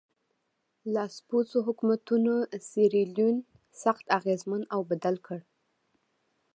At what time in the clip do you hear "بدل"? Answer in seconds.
4.91-5.15